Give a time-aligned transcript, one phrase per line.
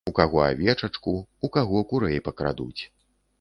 [0.09, 1.13] У каго авечачку,
[1.49, 2.81] у каго курэй пакрадуць.